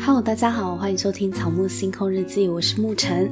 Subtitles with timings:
[0.00, 3.30] 嗨大家好，欢迎收听草木星空日记，我是沐晨。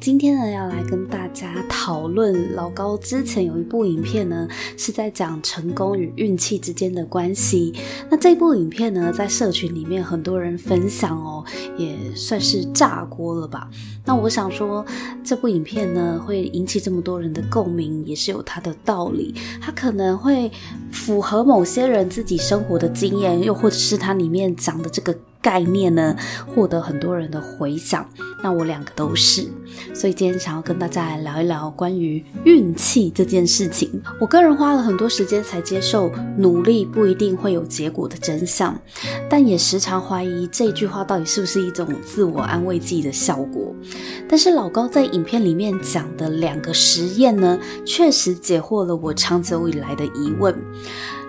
[0.00, 7.72] 今天呢，要来跟大家讨论老高之前有一部影片呢，是在讲成功与运气之间的关系。
[8.10, 11.44] 那这部影片呢，在社群里面很多人分享哦，
[11.76, 13.68] 也算是炸锅了吧。
[14.04, 14.84] 那我想说，
[15.22, 19.34] 这部影片呢，会引起这么多人的共鸣，也是有它的道理。
[19.60, 20.50] 它可能会
[20.90, 25.16] 符合某些人自己生活的经验，又或者是它里面讲的这个。
[25.42, 26.16] 概念呢，
[26.46, 28.08] 获得很多人的回响。
[28.42, 29.46] 那我两个都是，
[29.94, 34.02] 所以今天想要跟大家来聊一聊关于运气这件事情。
[34.20, 38.76] 我个人花了很多时间才接受努力不一定会有结果的真相，
[39.28, 43.72] 但也时常怀疑这句话到底是不是一种自我安慰剂的效果。
[44.28, 50.52] 但是老高在影片里面讲的两个实验呢，确实解惑了我长久以来的疑问。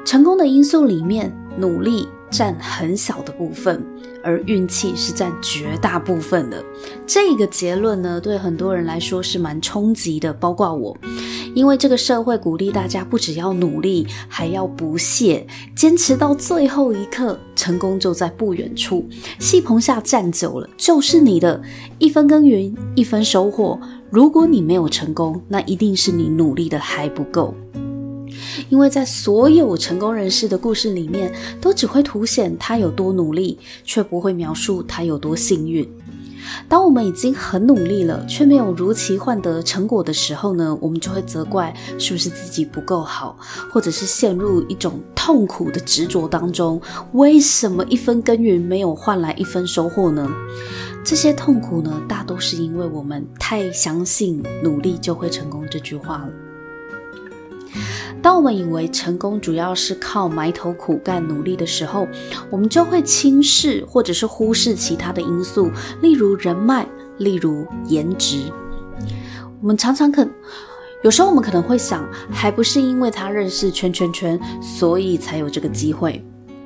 [0.03, 3.85] 成功的因素里面，努力占很小的部分，
[4.23, 6.61] 而运气是占绝大部分的。
[7.05, 10.97] 这个结论呢，对很多人来说是蛮冲击的，包括我。
[11.53, 19.07] 因为这个社会鼓励大家不只要努力，还要不懈，坚持到最后一刻，成功就在不远处。
[19.37, 21.61] 戏棚下站久了，就是你的。
[21.99, 23.79] 一分耕耘，一分收获。
[24.09, 27.53] 如果你没有成功，那一定是你努力的还不够。
[28.73, 35.87] 因为在所有成功人士的故事里面，都只会凸显他有多努力，却不会描述他有多幸运。
[36.67, 43.37] 当我们已经很努力了，却没有如期换得成果的时候呢，我们就会责怪是不是自己不够好，
[43.71, 46.81] 或者是陷入一种痛苦的执着当中。
[47.11, 50.27] 为什么一分耕耘没有换来一分收获呢？
[51.05, 56.29] 这些痛苦呢，大都是因为我们太相信努力就会成功这句话了。
[58.23, 62.07] 当我们以为成功主要是靠埋头苦干努力的时候，
[62.49, 65.69] 我们就会轻视或者是忽视其他的因素，
[66.01, 68.49] 例如人脉，例如颜值。
[69.61, 70.25] 我们常常可，
[71.03, 76.23] 有时候我们可能会想，还不是因为他认识圈圈圈，所以才有这个机会；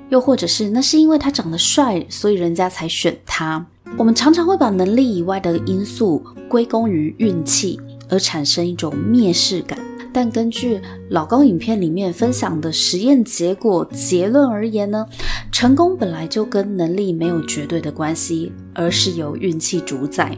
[0.09, 3.66] 又或者是那是因为他长得帅，所以人家才选他。
[3.97, 9.87] 我们常常会把能力以外的因素归功于运气，而产生一种蔑视感。
[10.17, 15.05] 但根据老高影片里面分享的实验结果结论而言呢，
[15.51, 20.35] 成功本来就跟能力没有绝对的关系，而是由运气主宰。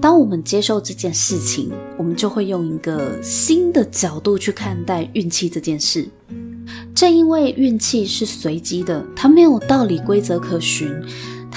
[0.00, 6.08] 当我们接受这件事情，我们就会用一个新的角度去看待运气这件事。
[6.94, 10.88] 正因为运气是随机的，它没有道理规则可循。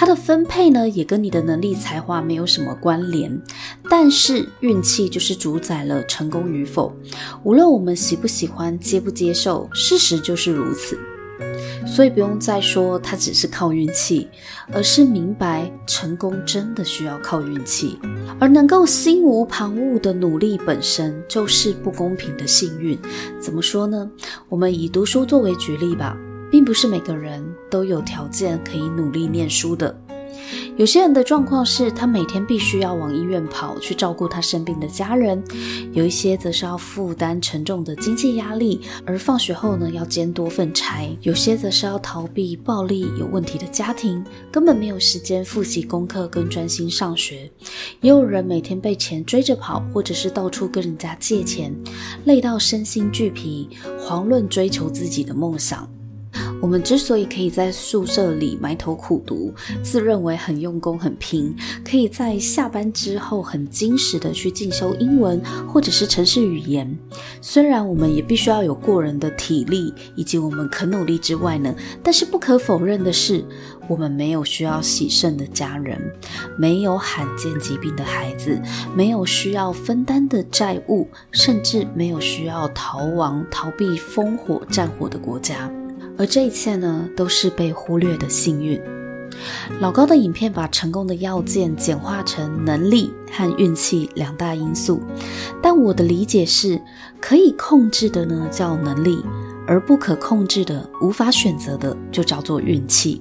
[0.01, 3.39] 它的分配呢，也跟你的能力才华没有什么关联，
[3.87, 6.91] 但是运气就是主宰了成功与否。
[7.43, 10.97] 无论我们喜不喜欢、接不接受，事实就是如此。
[11.85, 14.27] 所以不用再说它只是靠运气，
[14.73, 17.99] 而是明白成功真的需要靠运气，
[18.39, 22.97] 而能够心无旁骛的努力本身就是不公平的幸运。
[23.39, 24.09] 怎么说呢？
[24.49, 26.17] 我们以读书作为举例吧。
[26.51, 29.95] 并不是每个人都有条件可以努力念书的。
[30.75, 35.41] 有些人的状况是他每天必须要往医院跑去照顾他生病的家人，
[35.91, 47.51] 有一些则是要负担沉重的经济压力，而放学后呢要兼多份差；有些则是要逃避暴力有问题的家庭，根本没有时间复习功课跟专心上学。
[47.99, 51.73] 也有人每天被钱追着跑，或者是到处跟人家借钱，
[52.25, 53.69] 累到身心俱疲，
[53.99, 55.87] 遑论追求自己的梦想。
[56.61, 59.51] 我们之所以可以在宿舍里埋头苦读，
[59.81, 66.97] 自认为很用功、很拼，可以在下班之后很精实的去进修英文或者是城市语言，
[67.41, 71.73] 虽然我们也必须要有过人的体力以及我们肯努力之外呢，
[72.03, 73.43] 但是不可否认的是，
[73.89, 75.99] 我们没有需要洗肾的家人，
[76.57, 78.61] 没有罕见疾病的孩子，
[78.95, 85.71] 没有需要分担的债务，甚至没有需要逃亡、逃避烽火战火的国家。
[86.21, 88.79] 而这一切呢，都是被忽略的幸运。
[89.79, 95.01] 老高的影片把成功的要件简化成能力和运气两大因素，
[95.63, 96.79] 但我的理解是，
[97.19, 99.25] 可以控制的呢叫能力，
[99.65, 103.19] 而不可控制的、无法选择的就叫做运气。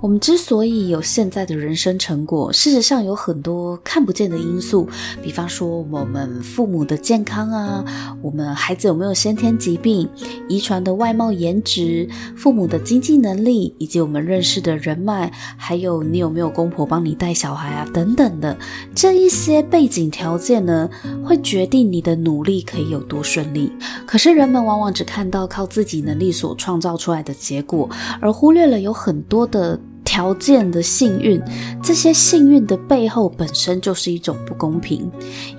[0.00, 4.88] 我们之所以有现在的人生成果，事实上有很多看不见的因素，
[5.22, 7.84] 比方说我们父母的健康啊，
[8.22, 10.08] 我们孩子有没有先天疾病，
[10.48, 18.56] 遗传的外貌颜值，父母的经济能力，以及我们认识的人脉，还有你有没有公婆帮你带小孩啊，等等的
[18.94, 20.88] 这一些背景条件呢，
[21.24, 23.72] 会决定你的努力可以有多顺利。
[24.06, 27.88] 可是人们往往只看到靠自己能力所创造出来的结果，
[28.20, 29.78] 而忽略了有很多的。
[30.04, 31.40] 条件的幸运，
[31.82, 35.08] 这些幸运的背后本身就是一种不公平，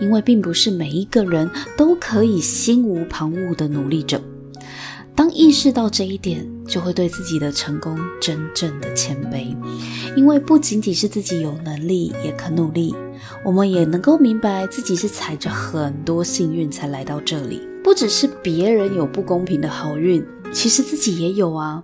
[0.02, 1.48] 因为并不是每一个人
[1.78, 4.20] 都可以心无旁骛的努力着。
[5.14, 9.56] 当意识到这一点，就会对自己的成功真正的谦卑，
[10.18, 12.94] 因为不仅仅是自己有能力，也肯努力，
[13.46, 21.84] 我们也能够明白自己是踩着很多幸运才来到这里，不只是别人有不公平的好运，其实自己也有啊。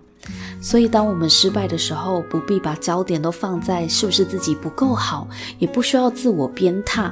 [0.66, 5.28] 所以，当我们失败的时候，不必把焦点都放在是不是自己不够好，
[5.60, 7.12] 也不需要自我鞭挞，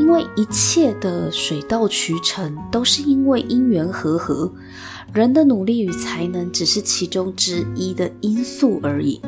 [0.00, 4.52] 因为一切的水到渠成，都是因为因缘和合。
[5.12, 9.20] 人的努力与才能只是其中之一的因素而已。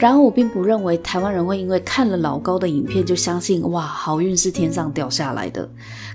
[0.00, 5.68] 然而，我并不认为台湾人会因为看了老高的影片就相信哇，好运是天上掉下来的。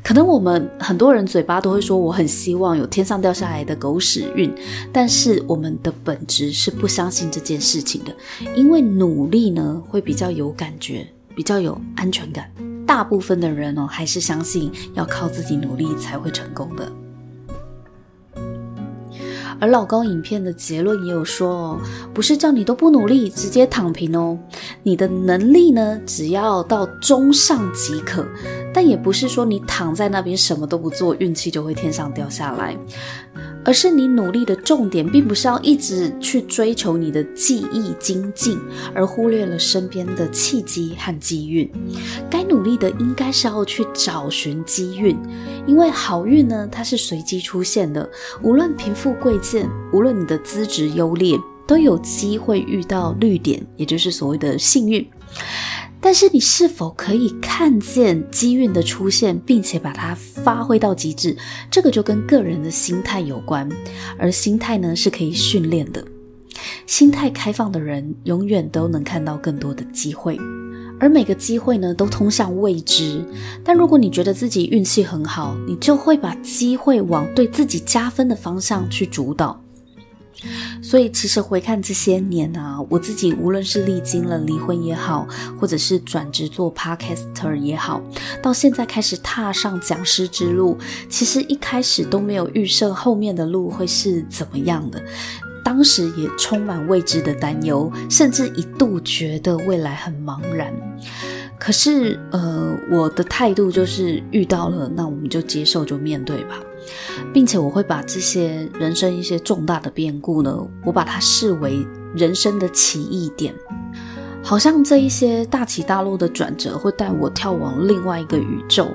[0.04, 4.52] 可能我们很多人嘴巴都会说我很希望有天上掉下来的狗屎运，
[4.92, 8.16] 但是我们的本质是不相信这件事情的，
[8.56, 12.50] 因为努力呢会比较有感觉，比较有安全感。
[12.88, 16.92] 大部分的人哦还是相信要靠自己努力才会成功的。
[19.60, 21.80] 而老高影片的结论也有说哦，
[22.14, 24.38] 不是叫你都不努力，直接躺平哦。
[24.84, 28.26] 你的能力呢，只要到中上即可，
[28.74, 32.78] 但也不是说你躺在那边什么都不做，运气就会天上掉下来。
[33.66, 38.60] 而是你努力的重点，并不是要一直去追求你的技艺精进，
[38.94, 41.70] 而忽略了身边的契机和机运。
[42.30, 45.18] 该努力的应该是要去找寻机运，
[45.66, 48.08] 因为好运呢，它是随机出现的。
[48.44, 51.36] 无论贫富贵贱，无论你的资质优劣，
[51.66, 55.04] 都有机会遇到绿点，也就是所谓的幸运。
[56.06, 61.36] 但是你是否可以看见机运的出现，并且把它发挥到极致？
[61.72, 63.68] 这个就跟个人的心态有关，
[64.20, 66.06] 而心态呢，是可以训练的。
[66.86, 70.38] 心态开放的人永远都能看到更多的机会，
[71.00, 73.26] 而每个机会呢，都通向未知。
[73.64, 79.60] 但如果你觉得自己运气很好，你就会把机会往对自己加分的方向去主导。
[80.82, 85.28] 所以，其实回看这些年啊，我自己无论是历经了离婚也好，
[85.60, 88.02] 或者是转职做 podcaster 也好，
[88.42, 90.78] 到现在开始踏上讲师之路，
[91.10, 95.02] 其实一开始都没有预设后面的路会是怎么样的，
[95.64, 100.74] 当时也充满未知的担忧，甚至一度觉得未来很茫然。
[101.58, 106.60] 可是，呃，我的态度就是遇到了，那我们就接受，就面对吧，
[107.34, 111.86] 并且我会把这些人生一些重大的变故呢，我把它视为
[112.16, 113.54] 人生的起异点，
[114.44, 118.88] 好像这一些大起大落的转折会带我跳往另外一个宇宙，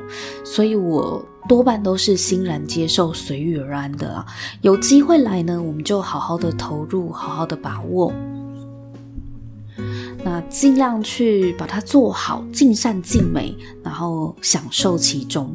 [0.45, 4.25] 所以我多半都是欣然接受，随遇而安的啦。
[4.61, 8.13] 有机会来呢，我们就好好的投入，好好的把握。
[10.23, 15.55] 那尽量去把它做好，尽善尽美，然后享受其中。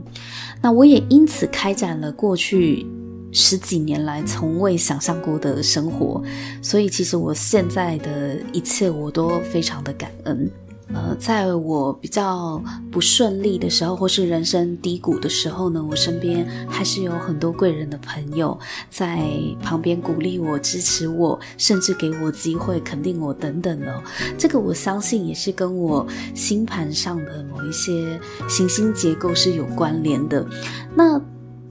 [0.61, 2.85] 那我也因此开展了过去
[3.31, 6.23] 十几年来从未想象过的生活，
[6.61, 10.49] 所以其实我现在的一切我都非常的感恩。
[10.93, 12.61] 呃，在我比较
[12.91, 18.57] 不顺利的时候，或是人生低谷的时候呢，我身边还是有很多贵人的朋友
[18.89, 19.19] 在
[19.63, 24.03] 旁边鼓励我、支持我，甚至给我机会、肯定我等等的。
[24.37, 30.45] 这个我相信也是跟我星盘上的某一些行星结构是有关联的。
[30.93, 31.19] 那，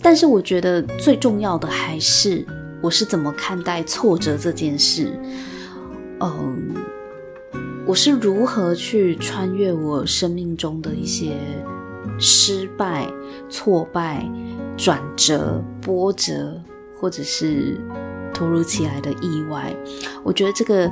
[0.00, 2.44] 但是我觉得最重要的还是
[2.83, 5.18] 我是怎么看待挫折这件事。
[6.21, 6.75] 嗯。
[7.86, 11.36] 我是如何去穿越我生命中的一些
[12.18, 13.06] 失败、
[13.50, 14.26] 挫败、
[14.74, 16.58] 转折、波折，
[16.98, 17.78] 或者是
[18.32, 19.76] 突如其来的意外？
[20.22, 20.90] 我觉得这个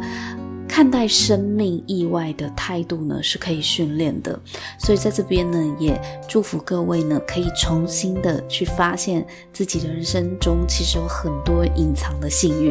[0.69, 4.39] 看待生命意外的态度呢，是可以训练的。
[4.79, 12.71] 所以在这边呢，也祝福各位呢，可以重新的去发现自己的人生中其实有很多隐藏的幸运。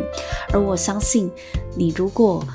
[0.53, 1.31] 而我相信，
[1.75, 2.45] 你如果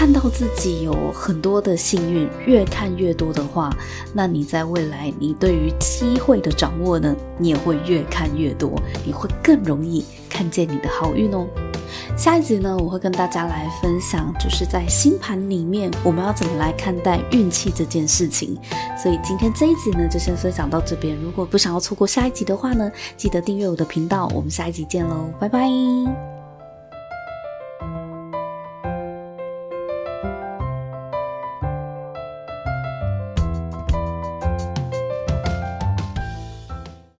[0.00, 3.70] 看到自己有很多的幸运，越看越多的话，
[4.14, 8.72] 那你在未来，你对于机会的掌握呢，你也会越看越多，
[9.04, 11.46] 你会更容易看见你的好运哦。
[12.16, 18.56] 下一集呢，我会跟大家来分享，就是在星盘里面我们要怎么来看待运气这件事情。
[18.96, 21.14] 所以今天这一集呢，就先分享到这边。
[21.22, 24.32] 如果不想要错过下一集的话呢，记得订阅我的频道。
[24.34, 26.29] 我们下一集见喽，拜拜。